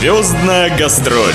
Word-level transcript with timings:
Звездная 0.00 0.74
гастроль. 0.78 1.34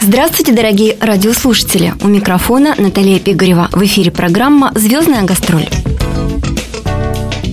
Здравствуйте, 0.00 0.52
дорогие 0.52 0.96
радиослушатели! 0.98 1.92
У 2.00 2.08
микрофона 2.08 2.74
Наталья 2.78 3.18
Пигарева. 3.18 3.68
В 3.70 3.84
эфире 3.84 4.10
программа 4.10 4.72
«Звездная 4.74 5.24
гастроль». 5.24 5.68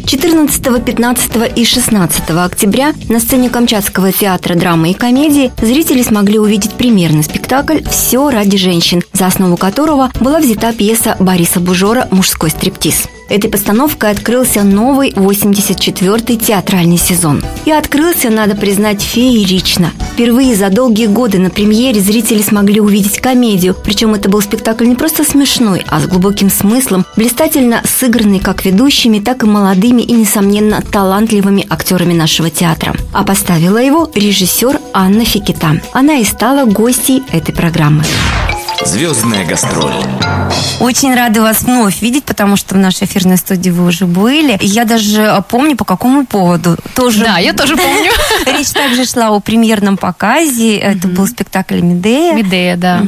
14, 0.07 0.85
15 0.85 1.51
и 1.53 1.65
16 1.65 2.29
октября 2.29 2.93
на 3.09 3.19
сцене 3.19 3.49
Камчатского 3.49 4.13
театра 4.13 4.55
драмы 4.55 4.91
и 4.91 4.93
комедии 4.93 5.51
зрители 5.61 6.01
смогли 6.01 6.39
увидеть 6.39 6.75
премьерный 6.75 7.23
спектакль 7.23 7.83
«Все 7.91 8.29
ради 8.29 8.55
женщин», 8.55 9.03
за 9.11 9.25
основу 9.25 9.57
которого 9.57 10.09
была 10.21 10.39
взята 10.39 10.71
пьеса 10.71 11.17
Бориса 11.19 11.59
Бужора 11.59 12.07
«Мужской 12.09 12.51
стриптиз». 12.51 13.09
Этой 13.27 13.49
постановкой 13.49 14.11
открылся 14.11 14.63
новый 14.63 15.11
84-й 15.11 16.37
театральный 16.37 16.97
сезон. 16.97 17.43
И 17.65 17.71
открылся, 17.71 18.29
надо 18.29 18.55
признать, 18.55 19.01
феерично. 19.01 19.91
Впервые 20.13 20.55
за 20.55 20.69
долгие 20.69 21.07
годы 21.07 21.39
на 21.39 21.49
премьере 21.49 21.99
зрители 21.99 22.41
смогли 22.41 22.79
увидеть 22.79 23.19
комедию. 23.19 23.75
Причем 23.83 24.13
это 24.13 24.29
был 24.29 24.41
спектакль 24.41 24.87
не 24.87 24.95
просто 24.95 25.23
смешной, 25.23 25.83
а 25.87 25.99
с 25.99 26.07
глубоким 26.07 26.49
смыслом, 26.49 27.05
блистательно 27.17 27.81
сыгранный 27.83 28.39
как 28.39 28.63
ведущими, 28.63 29.19
так 29.19 29.43
и 29.43 29.47
молодыми 29.47 30.03
и, 30.03 30.13
несомненно, 30.13 30.81
талантливыми 30.81 31.65
актерами 31.69 32.13
нашего 32.13 32.49
театра. 32.49 32.95
А 33.11 33.23
поставила 33.23 33.79
его 33.79 34.09
режиссер 34.13 34.79
Анна 34.93 35.25
Фикита. 35.25 35.81
Она 35.93 36.17
и 36.17 36.23
стала 36.23 36.65
гостьей 36.65 37.23
этой 37.31 37.53
программы. 37.53 38.03
Звездная 38.85 39.45
гастроль. 39.45 39.93
Очень 40.79 41.15
рада 41.15 41.41
вас 41.41 41.63
вновь 41.63 42.01
видеть, 42.01 42.23
потому 42.25 42.55
что 42.55 42.75
в 42.75 42.77
нашей 42.77 43.05
эфирной 43.05 43.37
студии 43.37 43.69
вы 43.69 43.87
уже 43.87 44.05
были. 44.05 44.57
И 44.61 44.67
я 44.67 44.85
даже 44.85 45.43
помню, 45.49 45.75
по 45.75 45.85
какому 45.85 46.25
поводу. 46.25 46.77
Тоже... 46.95 47.23
Да, 47.23 47.37
я 47.39 47.53
тоже 47.53 47.75
помню. 47.77 48.11
Речь 48.45 48.69
также 48.69 49.05
шла 49.05 49.29
о 49.29 49.39
премьерном 49.39 49.97
показе. 49.97 50.77
Это 50.77 51.07
был 51.07 51.27
спектакль 51.27 51.79
«Медея». 51.79 52.33
«Медея», 52.35 52.75
да. 52.77 53.01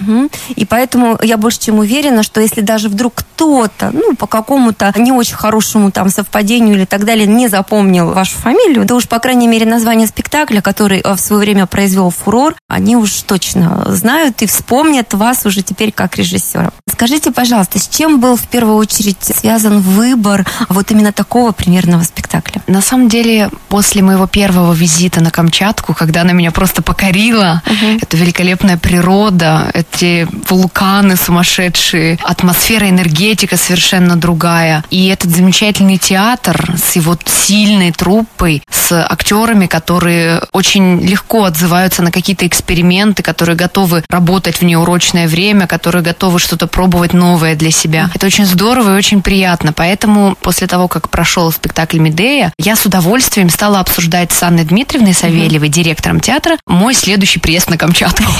И 0.55 0.65
поэтому 0.65 1.19
я 1.21 1.37
больше 1.37 1.59
чем 1.59 1.80
уверена, 1.80 2.23
что 2.23 2.41
если 2.41 2.61
даже 2.61 2.89
вдруг 2.89 3.13
кто-то, 3.15 3.91
ну, 3.93 4.15
по 4.15 4.25
какому-то 4.25 4.91
не 4.97 5.11
очень 5.11 5.35
хорошему 5.35 5.91
там 5.91 6.09
совпадению 6.09 6.75
или 6.75 6.85
так 6.85 7.05
далее, 7.05 7.27
не 7.27 7.47
запомнил 7.47 8.11
вашу 8.13 8.35
фамилию, 8.37 8.87
то 8.87 8.95
уж, 8.95 9.07
по 9.07 9.19
крайней 9.19 9.47
мере, 9.47 9.65
название 9.65 10.07
спектакля, 10.07 10.61
который 10.61 11.03
в 11.03 11.17
свое 11.17 11.41
время 11.41 11.67
произвел 11.67 12.09
фурор, 12.09 12.55
они 12.67 12.95
уж 12.95 13.11
точно 13.21 13.85
знают 13.89 14.41
и 14.41 14.47
вспомнят 14.47 15.13
вас 15.13 15.45
уже 15.45 15.61
теперь 15.67 15.91
как 15.91 16.17
режиссера. 16.17 16.71
Скажите, 16.89 17.31
пожалуйста, 17.31 17.77
с 17.77 17.87
чем 17.87 18.19
был 18.19 18.35
в 18.35 18.47
первую 18.47 18.75
очередь 18.77 19.17
связан 19.21 19.81
выбор 19.81 20.47
вот 20.69 20.89
именно 20.89 21.11
такого 21.11 21.51
примерного 21.51 22.03
спектакля? 22.03 22.61
На 22.65 22.81
самом 22.81 23.07
деле, 23.07 23.51
после 23.69 24.01
моего 24.01 24.25
первого 24.25 24.73
визита 24.73 25.21
на 25.21 25.29
Камчатку, 25.29 25.93
когда 25.93 26.21
она 26.21 26.33
меня 26.33 26.51
просто 26.51 26.81
покорила, 26.81 27.61
угу. 27.65 27.99
это 28.01 28.17
великолепная 28.17 28.77
природа, 28.77 29.69
эти 29.73 30.27
вулканы 30.49 31.17
сумасшедшие, 31.17 32.17
атмосфера, 32.23 32.89
энергетика 32.89 33.57
совершенно 33.57 34.15
другая. 34.15 34.83
И 34.89 35.07
этот 35.07 35.29
замечательный 35.29 35.97
театр 35.97 36.75
с 36.83 36.95
его 36.95 37.17
сильной 37.25 37.91
труппой, 37.91 38.63
с 38.71 38.91
актерами, 38.91 39.67
которые 39.67 40.41
очень 40.52 40.99
легко 41.02 41.43
отзываются 41.43 42.02
на 42.02 42.11
какие-то 42.11 42.47
эксперименты, 42.47 43.21
которые 43.23 43.55
готовы 43.55 44.03
работать 44.09 44.57
в 44.57 44.63
неурочное 44.63 45.27
время, 45.27 45.46
которые 45.67 46.03
готовы 46.03 46.39
что-то 46.39 46.67
пробовать 46.67 47.13
новое 47.13 47.55
для 47.55 47.71
себя. 47.71 48.09
Это 48.13 48.25
очень 48.25 48.45
здорово 48.45 48.93
и 48.93 48.97
очень 48.97 49.21
приятно. 49.21 49.73
Поэтому 49.73 50.35
после 50.41 50.67
того, 50.67 50.87
как 50.87 51.09
прошел 51.09 51.51
спектакль 51.51 51.99
Медея, 51.99 52.53
я 52.57 52.75
с 52.75 52.85
удовольствием 52.85 53.49
стала 53.49 53.79
обсуждать 53.79 54.31
с 54.31 54.43
Анной 54.43 54.65
Дмитриевной 54.65 55.13
Савельевой, 55.13 55.69
директором 55.69 56.19
театра, 56.19 56.57
мой 56.65 56.93
следующий 56.93 57.39
приезд 57.39 57.69
на 57.69 57.77
Камчатку. 57.77 58.23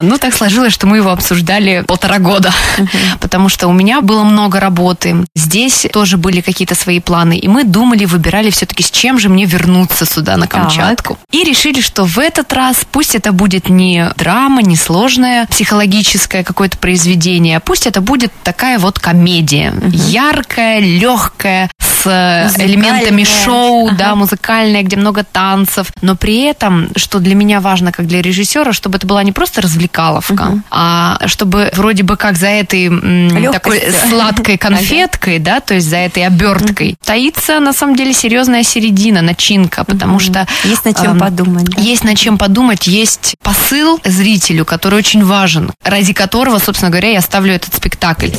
Ну, 0.00 0.18
так 0.18 0.34
сложилось, 0.34 0.72
что 0.72 0.86
мы 0.86 0.96
его 0.96 1.10
обсуждали 1.10 1.84
полтора 1.86 2.18
года, 2.18 2.52
потому 3.20 3.48
что 3.48 3.68
у 3.68 3.72
меня 3.72 4.00
было 4.00 4.24
много 4.24 4.58
работы. 4.58 5.26
Здесь 5.34 5.86
тоже 5.92 6.16
были 6.16 6.40
какие-то 6.40 6.74
свои 6.74 7.00
планы, 7.00 7.38
и 7.38 7.48
мы 7.48 7.64
думали, 7.64 8.06
выбирали 8.06 8.50
все-таки, 8.50 8.82
с 8.82 8.90
чем 8.90 9.18
же 9.18 9.28
мне 9.28 9.44
вернуться 9.44 10.06
сюда, 10.06 10.36
на 10.36 10.46
Камчатку. 10.46 11.18
И 11.30 11.44
решили, 11.44 11.80
что 11.80 12.04
в 12.04 12.18
этот 12.18 12.52
раз 12.52 12.86
пусть 12.90 13.14
это 13.14 13.32
будет 13.32 13.68
не 13.68 14.10
драма, 14.16 14.62
не 14.62 14.76
сложное 14.76 15.46
психологическое 16.40 16.44
какое-то 16.44 16.78
произведение, 16.78 17.56
а 17.56 17.60
пусть 17.60 17.80
пусть 17.80 17.86
это 17.86 18.00
будет 18.00 18.32
такая 18.42 18.78
вот 18.78 18.98
комедия. 18.98 19.72
Угу. 19.72 19.90
Яркая, 19.92 20.80
легкая, 20.80 21.70
с 22.02 22.06
э, 22.06 22.48
элементами 22.64 23.24
шоу, 23.24 23.88
ага. 23.88 23.96
да, 23.96 24.14
музыкальная, 24.14 24.82
где 24.82 24.96
много 24.96 25.24
танцев. 25.24 25.92
Но 26.02 26.16
при 26.16 26.42
этом, 26.42 26.88
что 26.96 27.18
для 27.18 27.34
меня 27.34 27.60
важно, 27.60 27.92
как 27.92 28.06
для 28.06 28.22
режиссера, 28.22 28.72
чтобы 28.72 28.98
это 28.98 29.06
была 29.06 29.22
не 29.22 29.32
просто 29.32 29.60
развлекаловка, 29.60 30.32
угу. 30.32 30.62
а 30.70 31.18
чтобы 31.26 31.70
вроде 31.74 32.02
бы 32.02 32.16
как 32.16 32.36
за 32.36 32.48
этой 32.48 32.88
Легкость. 32.88 33.52
такой 33.52 33.82
сладкой 34.08 34.58
конфеткой, 34.58 35.36
ага. 35.36 35.44
да, 35.44 35.60
то 35.60 35.74
есть 35.74 35.88
за 35.88 35.96
этой 35.96 36.26
оберткой, 36.26 36.90
угу. 36.90 36.98
таится 37.04 37.60
на 37.60 37.72
самом 37.72 37.96
деле 37.96 38.12
серьезная 38.12 38.62
середина, 38.62 39.22
начинка, 39.22 39.84
потому 39.84 40.14
угу. 40.14 40.20
что... 40.20 40.46
Есть 40.64 40.84
над 40.84 40.96
чем 41.00 41.16
э, 41.16 41.20
подумать. 41.20 41.64
Да? 41.64 41.80
Есть 41.80 42.04
над 42.04 42.16
чем 42.16 42.38
подумать, 42.38 42.86
есть 42.86 43.36
посыл 43.42 44.00
зрителю, 44.04 44.64
который 44.64 44.98
очень 44.98 45.24
важен, 45.24 45.70
ради 45.82 46.12
которого, 46.12 46.58
собственно 46.58 46.90
говоря, 46.90 47.10
я 47.10 47.20
ставлю 47.20 47.54
этот 47.54 47.74
спектакль. 47.74 48.30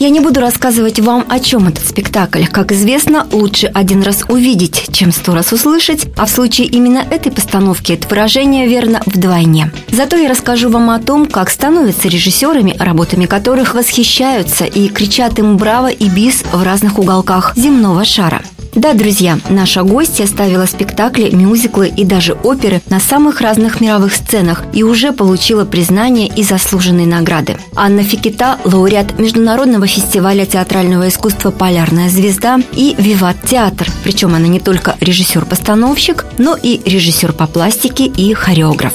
Я 0.00 0.08
не 0.08 0.20
буду 0.20 0.40
рассказывать 0.40 0.98
вам, 0.98 1.26
о 1.28 1.38
чем 1.40 1.68
этот 1.68 1.86
спектакль. 1.86 2.46
Как 2.46 2.72
известно, 2.72 3.26
лучше 3.32 3.66
один 3.66 4.02
раз 4.02 4.24
увидеть, 4.30 4.86
чем 4.92 5.12
сто 5.12 5.34
раз 5.34 5.52
услышать, 5.52 6.06
а 6.16 6.24
в 6.24 6.30
случае 6.30 6.68
именно 6.68 7.00
этой 7.00 7.30
постановки 7.30 7.92
это 7.92 8.08
выражение 8.08 8.66
верно 8.66 9.02
вдвойне. 9.04 9.70
Зато 9.92 10.16
я 10.16 10.30
расскажу 10.30 10.70
вам 10.70 10.88
о 10.88 11.00
том, 11.00 11.26
как 11.26 11.50
становятся 11.50 12.08
режиссерами, 12.08 12.74
работами 12.78 13.26
которых 13.26 13.74
восхищаются 13.74 14.64
и 14.64 14.88
кричат 14.88 15.38
им 15.38 15.58
«Браво!» 15.58 15.90
и 15.90 16.08
«Бис» 16.08 16.44
в 16.50 16.62
разных 16.62 16.98
уголках 16.98 17.52
земного 17.54 18.06
шара. 18.06 18.40
Да, 18.80 18.94
друзья, 18.94 19.38
наша 19.50 19.82
гостья 19.82 20.24
ставила 20.24 20.64
спектакли, 20.64 21.28
мюзиклы 21.28 21.92
и 21.94 22.02
даже 22.02 22.32
оперы 22.32 22.80
на 22.88 22.98
самых 22.98 23.42
разных 23.42 23.82
мировых 23.82 24.14
сценах 24.14 24.62
и 24.72 24.82
уже 24.82 25.12
получила 25.12 25.66
признание 25.66 26.28
и 26.28 26.42
заслуженные 26.42 27.06
награды. 27.06 27.58
Анна 27.76 28.02
Фикита– 28.02 28.58
лауреат 28.64 29.18
Международного 29.18 29.86
фестиваля 29.86 30.46
театрального 30.46 31.08
искусства 31.08 31.50
«Полярная 31.50 32.08
звезда» 32.08 32.58
и 32.72 32.94
«Виват 32.96 33.36
Театр». 33.46 33.86
Причем 34.02 34.34
она 34.34 34.46
не 34.46 34.60
только 34.60 34.96
режиссер-постановщик, 34.98 36.24
но 36.38 36.56
и 36.56 36.80
режиссер 36.82 37.34
по 37.34 37.46
пластике 37.46 38.06
и 38.06 38.32
хореограф. 38.32 38.94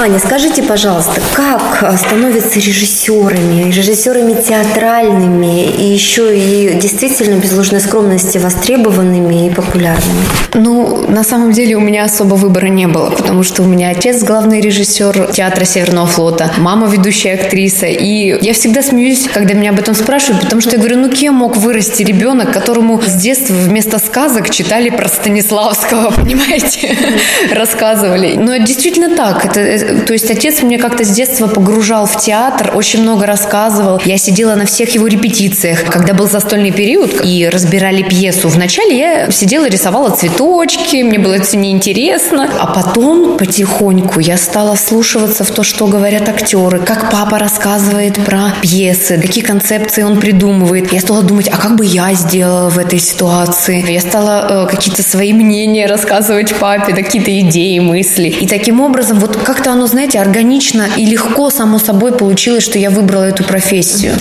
Аня, 0.00 0.18
скажите, 0.18 0.62
пожалуйста, 0.62 1.20
как 1.32 1.96
становятся 1.98 2.58
режиссерами, 2.58 3.70
режиссерами 3.70 4.34
театральными 4.34 5.64
и 5.64 5.92
еще 5.92 6.36
и 6.36 6.74
действительно 6.74 7.38
без 7.38 7.52
ложной 7.52 7.80
скромности 7.80 8.38
востребованными 8.38 9.46
и 9.46 9.50
популярными? 9.50 10.22
Ну, 10.54 11.06
на 11.08 11.22
самом 11.22 11.52
деле 11.52 11.76
у 11.76 11.80
меня 11.80 12.04
особо 12.04 12.34
выбора 12.34 12.66
не 12.66 12.88
было, 12.88 13.10
потому 13.10 13.42
что 13.44 13.62
у 13.62 13.66
меня 13.66 13.90
отец 13.90 14.24
главный 14.24 14.60
режиссер 14.60 15.30
театра 15.32 15.64
Северного 15.64 16.06
флота, 16.06 16.50
мама 16.58 16.88
ведущая 16.88 17.34
актриса, 17.34 17.86
и 17.86 18.36
я 18.44 18.54
всегда 18.54 18.82
смеюсь, 18.82 19.28
когда 19.32 19.54
меня 19.54 19.70
об 19.70 19.78
этом 19.78 19.94
спрашивают, 19.94 20.42
потому 20.42 20.60
что 20.60 20.72
я 20.72 20.78
говорю, 20.78 20.98
ну 20.98 21.10
кем 21.10 21.34
мог 21.34 21.56
вырасти 21.56 22.02
ребенок, 22.02 22.52
которому 22.52 23.00
с 23.00 23.12
детства 23.12 23.54
вместо 23.54 23.98
сказок 23.98 24.50
читали 24.50 24.90
про 24.90 25.08
Станиславского, 25.08 26.10
понимаете, 26.16 26.96
рассказывали. 27.52 28.34
Но 28.36 28.56
действительно 28.56 29.14
так, 29.14 29.44
это 29.44 29.91
то 30.00 30.12
есть 30.12 30.30
отец 30.30 30.62
мне 30.62 30.78
как-то 30.78 31.04
с 31.04 31.10
детства 31.10 31.46
погружал 31.46 32.06
в 32.06 32.18
театр, 32.18 32.72
очень 32.74 33.02
много 33.02 33.26
рассказывал. 33.26 34.00
Я 34.04 34.18
сидела 34.18 34.54
на 34.54 34.66
всех 34.66 34.90
его 34.94 35.06
репетициях. 35.06 35.84
Когда 35.84 36.14
был 36.14 36.28
застольный 36.28 36.70
период 36.70 37.24
и 37.24 37.48
разбирали 37.48 38.02
пьесу, 38.02 38.48
вначале 38.48 38.98
я 38.98 39.30
сидела, 39.30 39.68
рисовала 39.68 40.10
цветочки, 40.10 41.02
мне 41.02 41.18
было 41.18 41.34
это 41.34 41.56
неинтересно. 41.56 42.50
А 42.58 42.66
потом 42.66 43.36
потихоньку 43.36 44.20
я 44.20 44.36
стала 44.36 44.74
слушаться 44.76 45.44
в 45.44 45.50
то, 45.50 45.62
что 45.62 45.86
говорят 45.86 46.28
актеры, 46.28 46.78
как 46.78 47.10
папа 47.10 47.38
рассказывает 47.38 48.14
про 48.24 48.54
пьесы, 48.60 49.18
какие 49.20 49.44
концепции 49.44 50.02
он 50.02 50.20
придумывает. 50.20 50.92
Я 50.92 51.00
стала 51.00 51.22
думать, 51.22 51.48
а 51.48 51.56
как 51.56 51.76
бы 51.76 51.84
я 51.84 52.12
сделала 52.14 52.68
в 52.70 52.78
этой 52.78 52.98
ситуации? 52.98 53.84
Я 53.90 54.00
стала 54.00 54.66
э, 54.66 54.70
какие-то 54.70 55.02
свои 55.02 55.32
мнения 55.32 55.86
рассказывать 55.86 56.54
папе, 56.54 56.92
какие-то 56.92 57.38
идеи, 57.40 57.78
мысли. 57.78 58.28
И 58.28 58.46
таким 58.46 58.80
образом 58.80 59.18
вот 59.18 59.36
как-то 59.36 59.71
оно, 59.72 59.86
знаете, 59.86 60.20
органично 60.20 60.86
и 60.96 61.06
легко, 61.06 61.50
само 61.50 61.78
собой, 61.78 62.12
получилось, 62.12 62.62
что 62.62 62.78
я 62.78 62.90
выбрала 62.90 63.24
эту 63.24 63.44
профессию. 63.44 64.14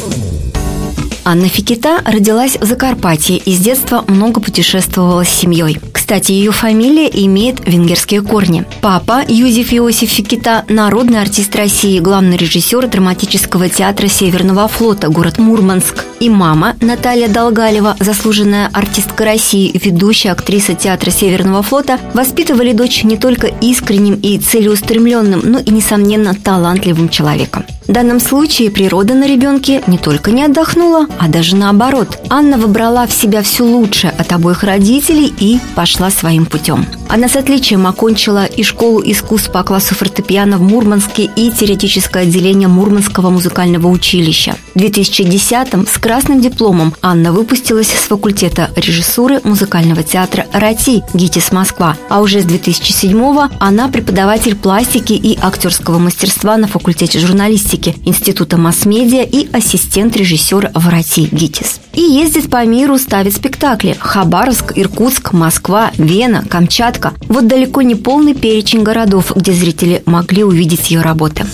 Анна 1.32 1.48
Фикита 1.48 2.02
родилась 2.04 2.58
в 2.60 2.66
Закарпатье 2.66 3.38
и 3.38 3.54
с 3.54 3.60
детства 3.60 4.04
много 4.10 4.42
путешествовала 4.42 5.24
с 5.24 5.30
семьей. 5.30 5.80
Кстати, 5.94 6.34
ее 6.34 6.52
фамилия 6.52 7.08
имеет 7.26 7.66
венгерские 7.66 8.22
корни. 8.22 8.66
Папа 8.82 9.22
Юзеф 9.26 9.74
Иосиф 9.74 10.10
Фикита– 10.10 10.66
народный 10.68 11.22
артист 11.22 11.56
России, 11.56 12.00
главный 12.00 12.36
режиссер 12.36 12.86
драматического 12.88 13.70
театра 13.70 14.08
Северного 14.08 14.68
флота, 14.68 15.08
город 15.08 15.38
Мурманск. 15.38 16.04
И 16.20 16.30
мама 16.30 16.76
Наталья 16.82 17.30
Долгалева, 17.30 17.96
заслуженная 18.02 18.70
артистка 18.74 19.24
России, 19.24 19.72
ведущая 19.74 20.32
актриса 20.32 20.74
театра 20.74 21.12
Северного 21.12 21.64
флота, 21.64 21.98
воспитывали 22.14 22.74
дочь 22.74 23.06
не 23.06 23.16
только 23.16 23.48
искренним 23.48 24.16
и 24.16 24.38
целеустремленным, 24.38 25.42
но 25.46 25.60
и, 25.60 25.72
несомненно, 25.72 26.36
талантливым 26.36 27.08
человеком. 27.08 27.66
В 27.88 27.94
данном 27.94 28.20
случае 28.20 28.70
природа 28.70 29.16
на 29.16 29.28
ребенке 29.28 29.82
не 29.88 29.98
только 29.98 30.32
не 30.32 30.44
отдохнула, 30.44 31.08
а 31.22 31.28
даже 31.28 31.56
наоборот. 31.56 32.18
Анна 32.30 32.58
выбрала 32.58 33.06
в 33.06 33.12
себя 33.14 33.44
все 33.44 33.64
лучшее 33.64 34.12
от 34.18 34.34
обоих 34.34 34.64
родителей 34.64 35.32
и 35.40 35.60
пошла 35.76 36.10
своим 36.10 36.48
путем. 36.48 36.88
Она 37.10 37.30
с 37.30 37.36
отличием 37.36 37.86
окончила 37.86 38.46
и 38.46 38.64
школу 38.64 39.04
искусств 39.06 39.52
по 39.52 39.62
классу 39.62 39.94
фортепиано 39.94 40.58
в 40.58 40.64
Мурманске, 40.64 41.30
и 41.36 41.52
теоретическое 41.52 42.24
отделение 42.24 42.68
Мурманского 42.68 43.30
музыкального 43.30 43.88
училища. 43.88 44.56
В 44.74 44.80
2010-м 44.80 45.86
с 45.86 45.98
красным 45.98 46.40
дипломом 46.40 46.94
Анна 47.02 47.34
выпустилась 47.34 47.90
с 47.90 48.08
факультета 48.08 48.72
режиссуры 48.78 49.42
музыкального 49.44 50.02
театра 50.02 50.48
«Рати» 50.54 51.04
ГИТИС 51.14 51.52
Москва, 51.52 51.98
а 52.10 52.22
уже 52.22 52.40
с 52.40 52.46
2007-го 52.46 53.50
она 53.60 53.90
преподаватель 53.90 54.56
пластики 54.56 55.14
и 55.14 55.38
актерского 55.42 56.00
мастерства 56.00 56.56
на 56.56 56.68
факультете 56.68 57.20
журналистики 57.20 57.96
Института 58.06 58.58
масс-медиа 58.58 59.24
и 59.24 59.50
ассистент 59.52 60.16
режиссера 60.16 60.72
в 60.74 60.88
России 60.88 61.28
ГИТИС. 61.30 61.81
И 61.94 62.02
ездит 62.02 62.50
по 62.50 62.66
миру, 62.66 62.98
ставит 62.98 63.36
спектакли. 63.36 63.98
Хабаровск, 64.00 64.74
Иркутск, 64.76 65.34
Москва, 65.34 65.92
Вена, 65.98 66.44
Камчатка. 66.50 67.14
Вот 67.28 67.48
далеко 67.48 67.82
не 67.82 67.96
полный 67.96 68.34
перечень 68.34 68.84
городов, 68.84 69.34
где 69.36 69.52
зрители 69.52 70.02
могли 70.06 70.44
увидеть 70.44 70.90
ее 70.90 71.02
работы. 71.02 71.46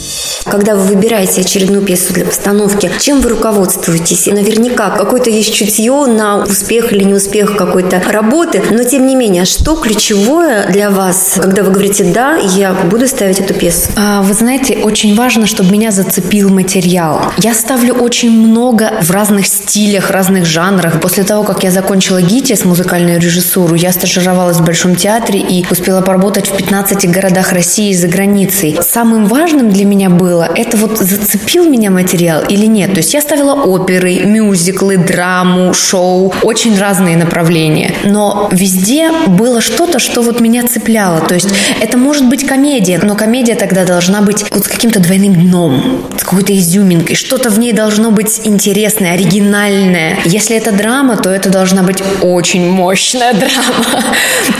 Когда 0.46 0.76
вы 0.76 0.84
выбираете 0.84 1.42
очередную 1.42 1.82
пьесу 1.82 2.14
для 2.14 2.26
постановки, 2.26 2.90
чем 3.00 3.22
вы 3.22 3.32
руководствуетесь? 3.32 4.28
Наверняка 4.28 4.92
какое-то 4.92 5.30
есть 5.30 5.54
чутье 5.54 6.06
на 6.06 6.44
успех 6.44 6.94
или 6.94 7.04
неуспех 7.04 7.58
какой-то 7.58 8.02
работы, 8.08 8.64
но 8.70 8.84
тем 8.84 9.08
не 9.08 9.16
менее, 9.16 9.46
что 9.46 9.76
ключевое 9.76 10.68
для 10.72 10.90
вас, 10.90 11.34
когда 11.42 11.64
вы 11.64 11.72
говорите 11.72 12.04
«да, 12.06 12.36
я 12.38 12.74
буду 12.74 13.08
ставить 13.08 13.40
эту 13.40 13.54
пьесу»? 13.54 13.90
А, 13.96 14.22
вы 14.22 14.34
знаете, 14.34 14.78
очень 14.78 15.16
важно, 15.16 15.48
чтобы 15.48 15.72
меня 15.72 15.92
зацепил 15.92 16.50
материал. 16.50 17.22
Я 17.40 17.54
ставлю 17.54 17.96
очень 17.96 18.32
много 18.32 18.94
в 19.02 19.12
разных 19.12 19.48
стилях, 19.48 20.12
разных 20.12 20.27
жанрах. 20.46 21.00
После 21.02 21.24
того, 21.24 21.44
как 21.44 21.64
я 21.64 21.72
закончила 21.72 22.22
ГИТИС, 22.22 22.66
музыкальную 22.66 23.20
режиссуру, 23.20 23.76
я 23.76 23.92
стажировалась 23.92 24.58
в 24.58 24.66
Большом 24.66 24.96
театре 24.96 25.40
и 25.40 25.66
успела 25.70 26.02
поработать 26.02 26.48
в 26.48 26.56
15 26.56 27.10
городах 27.10 27.54
России 27.54 27.92
и 27.92 27.96
за 27.96 28.08
границей. 28.08 28.78
Самым 28.82 29.26
важным 29.26 29.70
для 29.70 29.86
меня 29.86 30.10
было, 30.10 30.50
это 30.56 30.78
вот 30.78 30.98
зацепил 30.98 31.70
меня 31.70 31.92
материал 31.92 32.44
или 32.48 32.66
нет. 32.66 32.92
То 32.94 32.98
есть 32.98 33.14
я 33.14 33.22
ставила 33.22 33.54
оперы, 33.54 34.26
мюзиклы, 34.26 34.98
драму, 34.98 35.74
шоу, 35.74 36.34
очень 36.44 36.78
разные 36.78 37.18
направления. 37.18 37.94
Но 38.04 38.50
везде 38.52 39.12
было 39.28 39.62
что-то, 39.62 40.00
что 40.00 40.22
вот 40.22 40.40
меня 40.40 40.68
цепляло. 40.68 41.22
То 41.22 41.36
есть 41.36 41.50
это 41.82 41.98
может 41.98 42.28
быть 42.28 42.46
комедия, 42.46 43.00
но 43.02 43.16
комедия 43.16 43.56
тогда 43.56 43.86
должна 43.86 44.22
быть 44.22 44.46
вот 44.52 44.66
с 44.66 44.68
каким-то 44.68 45.00
двойным 45.00 45.34
дном 45.34 46.08
с 46.18 46.24
какой-то 46.24 46.58
изюминкой. 46.58 47.16
Что-то 47.16 47.50
в 47.50 47.60
ней 47.60 47.74
должно 47.74 48.12
быть 48.12 48.42
интересное, 48.44 49.14
оригинальное. 49.14 50.17
Если 50.26 50.56
это 50.56 50.72
драма, 50.72 51.18
то 51.18 51.30
это 51.30 51.50
должна 51.50 51.84
быть 51.84 52.04
очень 52.22 52.70
мощная 52.70 53.34
драма. 53.34 54.04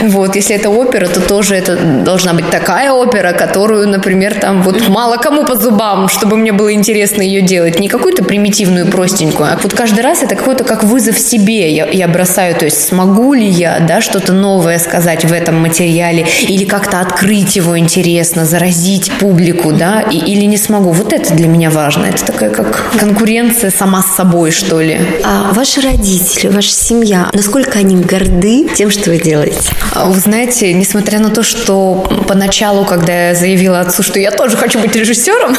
Вот, 0.00 0.36
если 0.36 0.54
это 0.54 0.70
опера, 0.70 1.06
то 1.06 1.20
тоже 1.20 1.54
это 1.54 1.76
должна 1.76 2.32
быть 2.32 2.50
такая 2.50 2.92
опера, 2.92 3.32
которую, 3.32 3.88
например, 3.88 4.34
там 4.34 4.62
вот 4.62 4.88
мало 4.88 5.16
кому 5.16 5.44
по 5.44 5.56
зубам, 5.56 6.08
чтобы 6.08 6.36
мне 6.36 6.52
было 6.52 6.72
интересно 6.72 7.22
ее 7.22 7.42
делать. 7.42 7.80
Не 7.80 7.88
какую-то 7.88 8.22
примитивную, 8.24 8.86
простенькую, 8.86 9.52
а 9.52 9.58
вот 9.62 9.74
каждый 9.74 10.00
раз 10.00 10.22
это 10.22 10.36
какой-то 10.36 10.64
как 10.64 10.84
вызов 10.84 11.18
себе. 11.18 11.72
Я, 11.74 11.86
я 11.86 12.08
бросаю, 12.08 12.54
то 12.54 12.64
есть 12.64 12.86
смогу 12.86 13.34
ли 13.34 13.46
я, 13.46 13.80
да, 13.80 14.00
что-то 14.00 14.32
новое 14.32 14.78
сказать 14.78 15.24
в 15.24 15.32
этом 15.32 15.56
материале 15.56 16.26
или 16.42 16.64
как-то 16.64 17.00
открыть 17.00 17.56
его 17.56 17.78
интересно, 17.78 18.44
заразить 18.44 19.10
публику, 19.18 19.72
да, 19.72 20.00
и, 20.00 20.16
или 20.16 20.44
не 20.44 20.56
смогу. 20.56 20.92
Вот 20.92 21.12
это 21.12 21.34
для 21.34 21.48
меня 21.48 21.70
важно. 21.70 22.06
Это 22.06 22.24
такая 22.24 22.50
как 22.50 22.92
конкуренция 22.98 23.70
сама 23.70 24.02
с 24.02 24.14
собой, 24.14 24.50
что 24.50 24.80
ли. 24.80 25.00
А 25.24 25.47
ваши 25.52 25.80
родители, 25.80 26.48
ваша 26.48 26.70
семья, 26.70 27.30
насколько 27.32 27.78
они 27.78 27.96
горды 27.96 28.68
тем, 28.74 28.90
что 28.90 29.10
вы 29.10 29.18
делаете? 29.18 29.72
А, 29.92 30.06
вы 30.06 30.18
знаете, 30.18 30.72
несмотря 30.72 31.18
на 31.18 31.30
то, 31.30 31.42
что 31.42 32.08
поначалу, 32.26 32.84
когда 32.84 33.28
я 33.28 33.34
заявила 33.34 33.80
отцу, 33.80 34.02
что 34.02 34.18
я 34.20 34.30
тоже 34.30 34.56
хочу 34.56 34.78
быть 34.78 34.94
режиссером, 34.94 35.56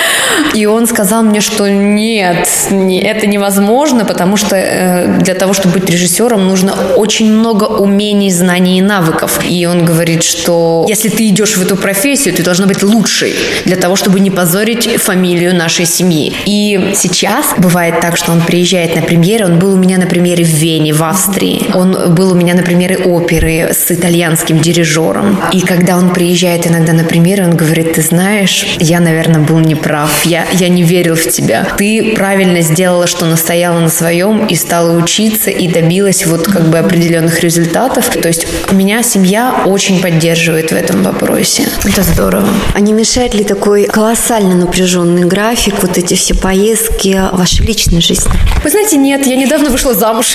и 0.54 0.66
он 0.66 0.86
сказал 0.86 1.22
мне, 1.22 1.40
что 1.40 1.68
нет, 1.68 2.48
это 2.70 3.26
невозможно, 3.26 4.04
потому 4.04 4.36
что 4.36 4.56
э, 4.56 5.18
для 5.20 5.34
того, 5.34 5.52
чтобы 5.52 5.80
быть 5.80 5.90
режиссером, 5.90 6.46
нужно 6.46 6.74
очень 6.96 7.32
много 7.32 7.64
умений, 7.64 8.30
знаний 8.30 8.78
и 8.78 8.82
навыков. 8.82 9.40
И 9.48 9.66
он 9.66 9.84
говорит, 9.84 10.22
что 10.22 10.84
если 10.88 11.08
ты 11.08 11.28
идешь 11.28 11.56
в 11.56 11.62
эту 11.62 11.76
профессию, 11.76 12.34
ты 12.34 12.42
должна 12.42 12.66
быть 12.66 12.82
лучшей 12.82 13.34
для 13.64 13.76
того, 13.76 13.96
чтобы 13.96 14.20
не 14.20 14.30
позорить 14.30 15.00
фамилию 15.00 15.54
нашей 15.54 15.86
семьи. 15.86 16.32
И 16.46 16.92
сейчас 16.94 17.54
бывает 17.56 18.00
так, 18.00 18.16
что 18.16 18.32
он 18.32 18.40
приезжает 18.40 18.96
на 18.96 19.02
премьеры. 19.30 19.44
Он 19.46 19.58
был 19.58 19.74
у 19.74 19.76
меня 19.76 19.98
на 19.98 20.06
премьере 20.06 20.44
в 20.44 20.48
Вене, 20.48 20.92
в 20.92 21.02
Австрии. 21.02 21.66
Он 21.74 22.14
был 22.14 22.32
у 22.32 22.34
меня 22.34 22.54
на 22.54 22.62
премьере 22.62 22.96
оперы 22.96 23.72
с 23.72 23.90
итальянским 23.90 24.58
дирижером. 24.58 25.38
И 25.52 25.60
когда 25.60 25.96
он 25.96 26.12
приезжает 26.12 26.66
иногда 26.66 26.92
на 26.92 27.04
премьеры, 27.04 27.44
он 27.44 27.56
говорит, 27.56 27.94
ты 27.94 28.02
знаешь, 28.02 28.66
я, 28.80 29.00
наверное, 29.00 29.40
был 29.40 29.58
неправ. 29.60 30.24
Я, 30.24 30.46
я 30.52 30.68
не 30.68 30.82
верил 30.82 31.14
в 31.14 31.28
тебя. 31.28 31.66
Ты 31.78 32.14
правильно 32.16 32.60
сделала, 32.60 33.06
что 33.06 33.26
настояла 33.26 33.78
на 33.78 33.88
своем 33.88 34.46
и 34.46 34.54
стала 34.56 34.96
учиться 34.96 35.50
и 35.50 35.68
добилась 35.68 36.26
вот 36.26 36.46
как 36.46 36.68
бы 36.68 36.78
определенных 36.78 37.40
результатов. 37.40 38.10
То 38.20 38.28
есть 38.28 38.46
меня 38.72 39.02
семья 39.02 39.62
очень 39.66 40.00
поддерживает 40.00 40.72
в 40.72 40.74
этом 40.74 41.02
вопросе. 41.02 41.68
Это 41.84 42.02
здорово. 42.02 42.48
А 42.74 42.80
не 42.80 42.92
мешает 42.92 43.34
ли 43.34 43.44
такой 43.44 43.84
колоссально 43.84 44.56
напряженный 44.56 45.24
график, 45.24 45.74
вот 45.82 45.98
эти 45.98 46.14
все 46.14 46.34
поездки, 46.34 47.20
вашей 47.32 47.66
личной 47.66 48.00
жизни? 48.00 48.32
Вы 48.64 48.70
знаете, 48.70 48.96
нет, 48.96 49.19
я 49.26 49.36
недавно 49.36 49.70
вышла 49.70 49.94
замуж. 49.94 50.34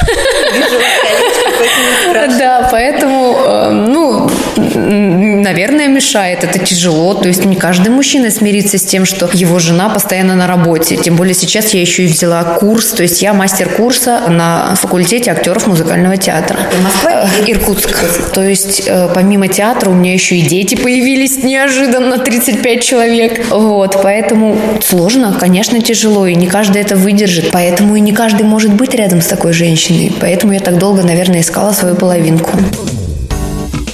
Да, 2.37 2.67
поэтому, 2.71 3.37
э, 3.45 3.71
ну, 3.71 4.29
наверное, 4.55 5.87
мешает. 5.87 6.43
Это 6.43 6.59
тяжело. 6.59 7.13
То 7.13 7.27
есть 7.27 7.45
не 7.45 7.55
каждый 7.55 7.89
мужчина 7.89 8.31
смирится 8.31 8.77
с 8.77 8.83
тем, 8.83 9.05
что 9.05 9.29
его 9.31 9.59
жена 9.59 9.89
постоянно 9.89 10.35
на 10.35 10.47
работе. 10.47 10.97
Тем 10.97 11.15
более 11.15 11.33
сейчас 11.33 11.73
я 11.73 11.81
еще 11.81 12.03
и 12.03 12.07
взяла 12.07 12.43
курс. 12.43 12.91
То 12.91 13.03
есть 13.03 13.21
я 13.21 13.33
мастер 13.33 13.69
курса 13.69 14.21
на 14.27 14.75
факультете 14.75 15.31
актеров 15.31 15.67
музыкального 15.67 16.17
театра. 16.17 16.59
Э, 17.05 17.27
Иркутск. 17.47 18.31
То 18.33 18.43
есть 18.43 18.83
э, 18.85 19.09
помимо 19.13 19.47
театра 19.47 19.89
у 19.89 19.93
меня 19.93 20.13
еще 20.13 20.35
и 20.37 20.41
дети 20.41 20.75
появились 20.75 21.43
неожиданно, 21.43 22.17
35 22.17 22.83
человек. 22.83 23.45
Вот, 23.49 24.01
поэтому 24.01 24.57
сложно, 24.81 25.35
конечно, 25.39 25.81
тяжело, 25.81 26.27
и 26.27 26.35
не 26.35 26.47
каждый 26.47 26.81
это 26.81 26.95
выдержит. 26.95 27.51
Поэтому 27.51 27.95
и 27.95 27.99
не 27.99 28.13
каждый 28.13 28.43
может 28.43 28.73
быть 28.75 28.93
рядом 28.93 29.21
с 29.21 29.27
такой 29.27 29.53
женщиной. 29.53 30.13
Поэтому 30.19 30.53
я 30.53 30.59
так 30.59 30.77
долго, 30.77 31.03
наверное, 31.03 31.41
искала 31.41 31.71
свою 31.71 31.95
половинку. 31.95 32.51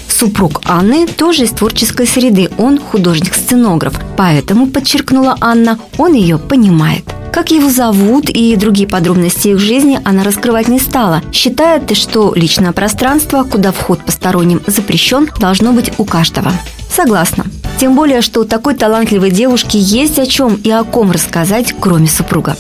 Супруг 0.08 0.62
Анны 0.66 1.08
тоже 1.08 1.46
из 1.46 1.50
творческой 1.52 2.06
среды, 2.06 2.50
он 2.58 2.80
художник-сценограф. 2.80 4.00
Поэтому, 4.18 4.68
подчеркнула 4.68 5.36
Анна, 5.42 5.80
он 5.98 6.14
ее 6.14 6.38
понимает. 6.38 7.04
Как 7.34 7.50
его 7.50 7.70
зовут 7.70 8.30
и 8.30 8.56
другие 8.56 8.88
подробности 8.88 9.48
их 9.48 9.60
жизни 9.60 10.00
она 10.04 10.24
раскрывать 10.24 10.68
не 10.68 10.80
стала. 10.80 11.24
Считает, 11.32 11.96
что 11.96 12.34
личное 12.36 12.72
пространство, 12.74 13.44
куда 13.44 13.72
вход 13.72 14.06
посторонним 14.06 14.62
запрещен, 14.68 15.30
должно 15.40 15.72
быть 15.72 15.92
у 15.98 16.04
каждого. 16.04 16.52
Согласна. 16.92 17.46
Тем 17.82 17.96
более, 17.96 18.22
что 18.22 18.42
у 18.42 18.46
такой 18.46 18.76
талантливой 18.76 19.32
девушки 19.32 19.76
есть 19.76 20.20
о 20.20 20.28
чем 20.28 20.54
и 20.54 20.70
о 20.70 20.84
ком 20.84 21.10
рассказать, 21.10 21.74
кроме 21.80 22.08
супруга. 22.08 22.56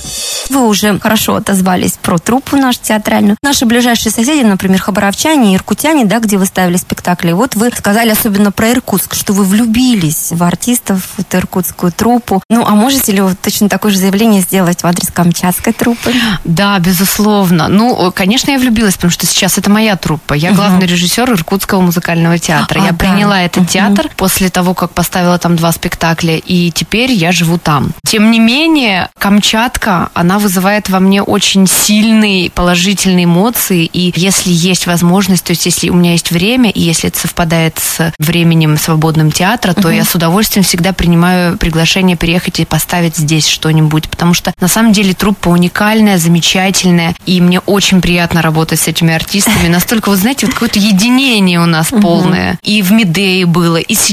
Вы 0.49 0.67
уже 0.67 0.99
хорошо 0.99 1.35
отозвались 1.35 1.93
про 2.01 2.17
труппу 2.17 2.57
нашу 2.57 2.79
театральную. 2.81 3.37
Наши 3.43 3.67
ближайшие 3.67 4.11
соседи, 4.11 4.43
например, 4.43 4.81
хабаровчане 4.81 5.53
и 5.53 5.55
иркутяне, 5.55 6.05
да, 6.05 6.19
где 6.19 6.37
вы 6.37 6.47
ставили 6.47 6.77
спектакли. 6.77 7.33
Вот 7.33 7.53
вы 7.55 7.69
сказали 7.69 8.09
особенно 8.09 8.51
про 8.51 8.71
Иркутск, 8.71 9.13
что 9.13 9.33
вы 9.33 9.43
влюбились 9.43 10.31
в 10.31 10.41
артистов, 10.43 11.03
в 11.15 11.19
эту 11.19 11.37
иркутскую 11.37 11.91
труппу. 11.91 12.41
Ну, 12.49 12.65
а 12.65 12.71
можете 12.71 13.11
ли 13.11 13.21
вы 13.21 13.35
точно 13.35 13.69
такое 13.69 13.91
же 13.91 13.99
заявление 13.99 14.41
сделать 14.41 14.81
в 14.81 14.87
адрес 14.87 15.09
камчатской 15.13 15.73
труппы? 15.73 16.13
Да, 16.43 16.79
безусловно. 16.79 17.67
Ну, 17.67 18.11
конечно, 18.11 18.49
я 18.49 18.57
влюбилась, 18.57 18.95
потому 18.95 19.11
что 19.11 19.27
сейчас 19.27 19.59
это 19.59 19.69
моя 19.69 19.95
труппа. 19.97 20.33
Я 20.33 20.51
главный 20.51 20.85
угу. 20.85 20.93
режиссер 20.93 21.31
Иркутского 21.31 21.81
музыкального 21.81 22.39
театра. 22.39 22.81
А, 22.81 22.85
я 22.85 22.91
да. 22.91 22.97
приняла 22.97 23.39
этот 23.41 23.63
угу. 23.63 23.67
театр 23.67 24.09
после 24.21 24.49
того, 24.49 24.75
как 24.75 24.91
поставила 24.91 25.39
там 25.39 25.55
два 25.55 25.71
спектакля, 25.71 26.37
и 26.37 26.69
теперь 26.69 27.11
я 27.11 27.31
живу 27.31 27.57
там. 27.57 27.91
Тем 28.05 28.29
не 28.29 28.37
менее, 28.37 29.09
Камчатка, 29.17 30.11
она 30.13 30.37
вызывает 30.37 30.89
во 30.89 30.99
мне 30.99 31.23
очень 31.23 31.65
сильные 31.65 32.51
положительные 32.51 33.25
эмоции, 33.25 33.89
и 33.91 34.13
если 34.15 34.51
есть 34.51 34.85
возможность, 34.85 35.43
то 35.45 35.53
есть 35.53 35.65
если 35.65 35.89
у 35.89 35.95
меня 35.95 36.11
есть 36.11 36.29
время, 36.29 36.69
и 36.69 36.79
если 36.79 37.09
это 37.09 37.17
совпадает 37.17 37.79
с 37.79 38.13
временем 38.19 38.77
свободным 38.77 39.31
театра, 39.31 39.73
то 39.73 39.87
угу. 39.87 39.89
я 39.89 40.03
с 40.03 40.13
удовольствием 40.13 40.63
всегда 40.63 40.93
принимаю 40.93 41.57
приглашение 41.57 42.15
приехать 42.15 42.59
и 42.59 42.65
поставить 42.65 43.17
здесь 43.17 43.47
что-нибудь, 43.47 44.07
потому 44.07 44.35
что 44.35 44.53
на 44.61 44.67
самом 44.67 44.93
деле 44.93 45.15
труппа 45.15 45.49
уникальная, 45.49 46.19
замечательная, 46.19 47.15
и 47.25 47.41
мне 47.41 47.59
очень 47.61 48.01
приятно 48.01 48.43
работать 48.43 48.79
с 48.81 48.87
этими 48.87 49.15
артистами. 49.15 49.67
Настолько, 49.67 50.09
вы 50.09 50.15
знаете, 50.15 50.45
вот 50.45 50.53
какое-то 50.53 50.77
единение 50.77 51.59
у 51.59 51.65
нас 51.65 51.87
полное. 51.87 52.59
И 52.61 52.83
в 52.83 52.91
Медее 52.91 53.47
было, 53.47 53.77
и 53.77 53.95
сейчас 53.95 54.10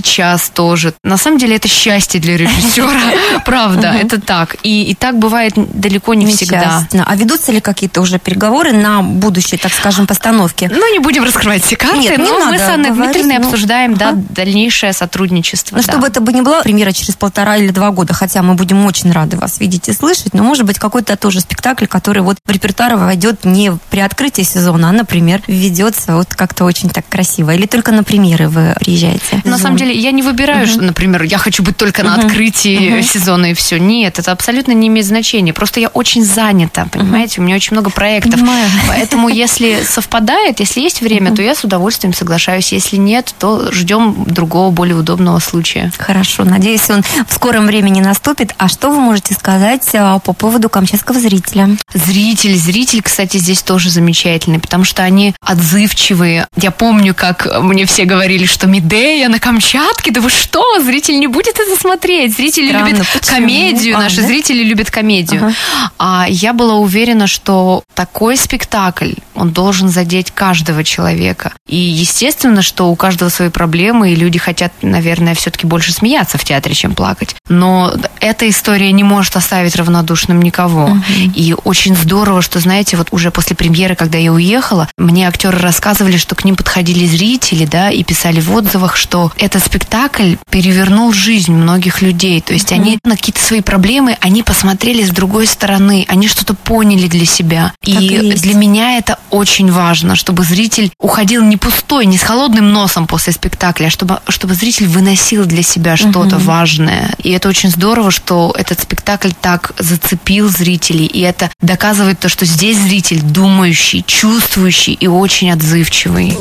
тоже. 0.55 0.95
На 1.03 1.17
самом 1.17 1.39
деле 1.39 1.57
это 1.57 1.69
счастье 1.69 2.21
для 2.21 2.37
режиссера, 2.37 2.91
правда, 3.45 3.95
это 4.01 4.21
так. 4.21 4.57
И, 4.63 4.85
и 4.85 4.95
так 4.95 5.19
бывает 5.19 5.55
далеко 5.57 6.15
не 6.15 6.27
всегда. 6.27 6.87
А 7.07 7.17
ведутся 7.17 7.53
ли 7.53 7.61
какие-то 7.61 8.01
уже 8.01 8.19
переговоры 8.19 8.73
на 8.73 9.03
будущее, 9.03 9.59
так 9.59 9.73
скажем, 9.73 10.07
постановки? 10.07 10.71
Ну, 10.73 10.93
не 10.93 10.99
будем 10.99 11.25
раскрывать 11.25 11.65
все 11.65 11.77
карты, 11.77 12.17
но 12.19 12.47
мы 12.47 12.59
с 12.59 12.69
Анной 12.69 12.91
Дмитриевной 12.91 13.39
ну, 13.39 13.47
обсуждаем 13.47 13.95
да, 13.95 14.13
дальнейшее 14.13 14.93
сотрудничество. 14.93 15.77
Ну, 15.77 15.83
чтобы 15.83 16.07
это 16.07 16.21
бы 16.21 16.33
не 16.33 16.43
была 16.43 16.63
премьера 16.63 16.93
через 16.93 17.15
полтора 17.15 17.57
или 17.57 17.71
два 17.71 17.91
года, 17.91 18.15
хотя 18.15 18.43
мы 18.43 18.55
будем 18.55 18.85
очень 18.85 19.13
рады 19.13 19.37
вас 19.37 19.61
видеть 19.61 19.89
и 19.89 19.93
слышать, 19.93 20.35
но 20.35 20.43
может 20.43 20.65
быть 20.65 20.79
какой-то 20.79 21.17
тоже 21.17 21.41
спектакль, 21.41 21.87
который 21.87 22.23
вот 22.23 22.39
в 22.45 22.51
репертуар 22.51 22.97
войдет 22.97 23.45
не 23.45 23.73
при 23.91 24.01
открытии 24.01 24.43
сезона, 24.43 24.89
а, 24.89 24.93
например, 24.93 25.43
ведется 25.47 26.15
вот 26.15 26.35
как-то 26.35 26.65
очень 26.65 26.89
так 26.91 27.07
красиво. 27.09 27.55
Или 27.55 27.67
только 27.67 27.93
на 27.93 28.03
премьеры 28.03 28.49
вы 28.49 28.75
приезжаете? 28.81 29.43
На 29.45 29.59
самом 29.59 29.77
деле, 29.77 29.88
я 29.93 30.11
не 30.13 30.23
выбираю, 30.23 30.67
uh-huh. 30.67 30.71
что, 30.71 30.83
например, 30.83 31.23
я 31.23 31.39
хочу 31.39 31.63
быть 31.63 31.77
только 31.77 32.03
на 32.03 32.17
uh-huh. 32.17 32.27
открытии 32.27 32.99
uh-huh. 32.99 33.03
сезона 33.03 33.51
и 33.53 33.55
все. 33.55 33.79
Нет, 33.79 34.19
это 34.19 34.33
абсолютно 34.33 34.73
не 34.73 34.89
имеет 34.89 35.07
значения. 35.07 35.53
Просто 35.53 35.81
я 35.81 35.89
очень 35.89 36.25
занята, 36.25 36.87
понимаете? 36.87 37.41
У 37.41 37.45
меня 37.45 37.57
очень 37.57 37.73
много 37.73 37.91
проектов. 37.91 38.35
Понимаю. 38.35 38.69
Поэтому, 38.89 39.29
если 39.29 39.83
совпадает, 39.87 40.61
если 40.61 40.81
есть 40.81 41.01
время, 41.01 41.35
то 41.35 41.43
я 41.43 41.55
с 41.55 41.65
удовольствием 41.65 42.13
соглашаюсь. 42.15 42.73
Если 42.73 42.97
нет, 42.97 43.35
то 43.39 43.71
ждем 43.73 44.25
другого, 44.27 44.71
более 44.71 44.97
удобного 44.97 45.39
случая. 45.39 45.93
Хорошо. 45.99 46.45
Надеюсь, 46.45 46.89
он 46.91 47.03
в 47.27 47.33
скором 47.33 47.67
времени 47.67 48.01
наступит. 48.01 48.55
А 48.59 48.69
что 48.69 48.91
вы 48.91 49.01
можете 49.01 49.35
сказать 49.35 49.89
а, 49.95 50.19
по 50.19 50.33
поводу 50.33 50.69
камчатского 50.69 51.19
зрителя? 51.21 51.77
Зритель, 51.93 52.57
зритель, 52.57 53.03
кстати, 53.03 53.37
здесь 53.37 53.63
тоже 53.63 53.91
замечательный, 53.91 54.59
потому 54.59 54.85
что 54.85 55.03
они 55.03 55.35
отзывчивые. 55.41 56.47
Я 56.57 56.71
помню, 56.71 57.15
как 57.15 57.61
мне 57.61 57.87
все 57.87 58.05
говорили, 58.05 58.47
что 58.47 58.67
Медея 58.67 59.29
на 59.29 59.39
Камчатке, 59.39 59.78
да 60.11 60.21
вы 60.21 60.31
что, 60.31 60.81
зритель 60.83 61.19
не 61.21 61.27
будет 61.27 61.59
это 61.59 61.81
смотреть. 61.81 62.37
Зрители 62.37 62.69
Странно, 62.69 62.89
любят 62.89 63.07
почему? 63.13 63.37
комедию, 63.37 63.97
а, 63.97 64.01
наши 64.01 64.21
да? 64.23 64.27
зрители 64.27 64.63
любят 64.65 64.91
комедию. 64.91 65.43
Ага. 65.45 65.93
А 65.99 66.27
я 66.29 66.53
была 66.53 66.75
уверена, 66.75 67.27
что 67.27 67.85
такой 67.95 68.37
спектакль, 68.37 69.13
он 69.35 69.51
должен 69.51 69.89
задеть 69.89 70.33
каждого 70.33 70.83
человека. 70.83 71.53
И 71.69 71.77
естественно, 71.77 72.63
что 72.63 72.91
у 72.91 72.97
каждого 72.97 73.29
свои 73.29 73.51
проблемы, 73.51 74.13
и 74.13 74.17
люди 74.17 74.39
хотят, 74.39 74.73
наверное, 74.83 75.35
все-таки 75.35 75.67
больше 75.67 75.93
смеяться 75.93 76.39
в 76.39 76.45
театре, 76.45 76.75
чем 76.75 76.95
плакать. 76.95 77.37
Но 77.49 77.93
эта 78.21 78.49
история 78.49 78.91
не 78.93 79.05
может 79.05 79.37
оставить 79.37 79.77
равнодушным 79.77 80.43
никого. 80.43 80.85
Угу. 80.87 81.03
И 81.35 81.55
очень 81.65 81.95
здорово, 81.95 82.43
что, 82.43 82.59
знаете, 82.59 82.97
вот 82.97 83.09
уже 83.13 83.31
после 83.31 83.55
премьеры, 83.55 83.95
когда 83.95 84.19
я 84.19 84.33
уехала, 84.33 84.89
мне 84.99 85.29
актеры 85.29 85.59
рассказывали, 85.59 86.17
что 86.17 86.35
к 86.35 86.45
ним 86.45 86.57
подходили 86.57 87.07
зрители, 87.07 87.65
да, 87.65 87.91
и 87.91 88.03
писали 88.03 88.41
в 88.41 88.53
отзывах, 88.53 88.97
что 88.97 89.33
этот 89.37 89.68
спектакль 89.69 90.37
перевернул 90.51 91.13
жизнь 91.13 91.53
многих 91.53 92.01
людей. 92.01 92.41
То 92.41 92.55
есть 92.55 92.73
они 92.73 92.99
на 93.05 93.17
какие-то 93.17 93.41
свои 93.41 93.61
проблемы, 93.61 94.17
они 94.21 94.43
посмотрели 94.43 95.05
с 95.05 95.11
другой 95.11 95.47
стороны, 95.47 96.07
они 96.09 96.27
что-то 96.27 96.55
поняли 96.55 97.07
для 97.07 97.27
себя. 97.27 97.73
и, 97.85 97.93
и 97.93 98.33
для 98.33 98.55
меня 98.55 98.97
это 98.97 99.19
очень 99.31 99.71
важно, 99.71 100.17
чтобы 100.17 100.45
зритель 100.45 100.91
уходил 100.99 101.45
не 101.45 101.57
пустой, 101.57 102.07
не 102.07 102.17
с 102.17 102.23
холодным 102.23 102.73
носом 102.73 103.07
после 103.07 103.33
спектакля, 103.33 103.87
а 103.87 103.91
чтобы, 103.91 104.21
чтобы 104.29 104.55
зритель 104.55 104.87
выносил 104.87 105.45
для 105.45 105.63
себя 105.63 105.97
что-то 105.97 106.37
угу. 106.37 106.45
важное. 106.45 107.15
И 107.23 107.31
это 107.31 107.49
очень 107.49 107.71
здорово, 107.71 108.11
что 108.11 108.55
этот 108.57 108.81
спектакль 108.81 109.31
так 109.39 109.73
зацепил 109.79 110.49
зрителей, 110.49 111.07
и 111.07 111.21
это 111.21 111.51
доказывает 111.61 112.19
то, 112.19 112.29
что 112.29 112.47
здесь 112.47 112.79
зритель 112.79 113.21
думающий, 113.21 114.03
чувствующий 114.07 114.95
и 114.95 115.07
очень 115.07 115.53
отзывчивый. 115.53 116.37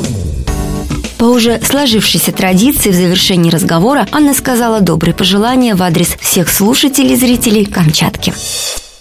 По 1.18 1.24
уже 1.24 1.60
сложившейся 1.60 2.30
традиции 2.30 2.90
в 2.90 2.94
завершении 2.94 3.50
разговора 3.50 4.06
Анна 4.12 4.34
сказала 4.34 4.80
добрые 4.80 5.14
пожелания 5.14 5.74
в 5.74 5.82
адрес 5.82 6.16
всех 6.20 6.48
слушателей 6.48 7.14
и 7.14 7.16
зрителей 7.16 7.64
Камчатки. 7.64 8.32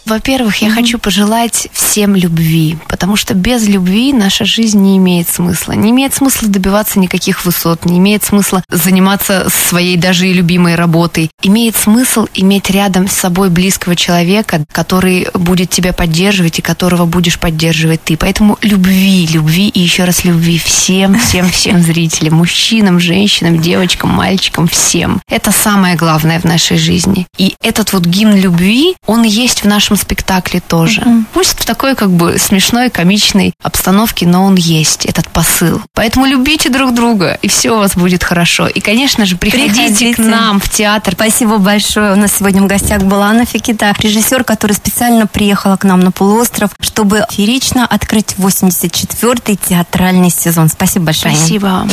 Во-первых, 0.07 0.61
я 0.61 0.69
mm-hmm. 0.69 0.73
хочу 0.73 0.99
пожелать 0.99 1.67
всем 1.73 2.15
любви, 2.15 2.77
потому 2.87 3.17
что 3.17 3.33
без 3.33 3.67
любви 3.67 4.13
наша 4.13 4.45
жизнь 4.45 4.79
не 4.79 4.95
имеет 4.95 5.27
смысла. 5.27 5.73
Не 5.73 5.89
имеет 5.89 6.13
смысла 6.13 6.47
добиваться 6.47 6.97
никаких 6.97 7.43
высот, 7.43 7.83
не 7.83 7.97
имеет 7.97 8.23
смысла 8.23 8.63
заниматься 8.69 9.49
своей 9.49 9.97
даже 9.97 10.29
и 10.29 10.33
любимой 10.33 10.75
работой. 10.75 11.29
Имеет 11.43 11.75
смысл 11.75 12.27
иметь 12.35 12.69
рядом 12.69 13.09
с 13.09 13.13
собой 13.13 13.49
близкого 13.49 13.97
человека, 13.97 14.63
который 14.71 15.27
будет 15.33 15.71
тебя 15.71 15.91
поддерживать 15.91 16.59
и 16.59 16.61
которого 16.61 17.05
будешь 17.05 17.37
поддерживать 17.37 18.01
ты. 18.05 18.15
Поэтому 18.15 18.57
любви, 18.61 19.27
любви 19.27 19.67
и 19.67 19.81
еще 19.81 20.05
раз 20.05 20.23
любви 20.23 20.57
всем, 20.57 21.19
всем, 21.19 21.49
всем 21.49 21.81
зрителям, 21.81 22.35
мужчинам, 22.35 23.01
женщинам, 23.01 23.59
девочкам, 23.61 24.11
мальчикам, 24.11 24.69
всем. 24.69 25.19
Это 25.29 25.51
самое 25.51 25.97
главное 25.97 26.39
в 26.39 26.45
нашей 26.45 26.77
жизни. 26.77 27.27
И 27.37 27.55
этот 27.61 27.91
вот 27.91 28.05
гимн 28.05 28.37
любви, 28.37 28.95
он 29.05 29.23
есть 29.23 29.63
в 29.63 29.67
нашем 29.67 29.96
спектакле 29.97 30.59
тоже. 30.59 31.01
Mm-hmm. 31.01 31.23
Пусть 31.33 31.59
в 31.59 31.65
такой 31.65 31.95
как 31.95 32.09
бы 32.11 32.37
смешной, 32.37 32.89
комичной 32.89 33.53
обстановке, 33.61 34.27
но 34.27 34.45
он 34.45 34.55
есть, 34.55 35.05
этот 35.05 35.29
посыл. 35.29 35.81
Поэтому 35.93 36.25
любите 36.25 36.69
друг 36.69 36.93
друга, 36.93 37.37
и 37.41 37.47
все 37.47 37.71
у 37.71 37.77
вас 37.77 37.95
будет 37.95 38.23
хорошо. 38.23 38.67
И, 38.67 38.79
конечно 38.79 39.25
же, 39.25 39.37
приходите, 39.37 39.73
приходите. 39.73 40.15
к 40.15 40.19
нам 40.19 40.59
в 40.59 40.69
театр. 40.69 41.13
Спасибо 41.13 41.57
большое. 41.57 42.13
У 42.13 42.15
нас 42.15 42.37
сегодня 42.37 42.61
в 42.61 42.67
гостях 42.67 43.03
была 43.03 43.27
Анна 43.27 43.45
Фикита, 43.45 43.93
режиссер, 43.99 44.43
который 44.43 44.73
специально 44.73 45.27
приехала 45.27 45.77
к 45.77 45.83
нам 45.83 45.99
на 45.99 46.11
полуостров, 46.11 46.71
чтобы 46.79 47.25
феерично 47.31 47.85
открыть 47.85 48.35
84-й 48.37 49.55
театральный 49.55 50.29
сезон. 50.29 50.69
Спасибо 50.69 51.05
большое. 51.05 51.35
Спасибо. 51.35 51.87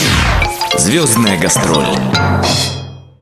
Звездная 0.78 1.38
гастроль. 1.38 1.86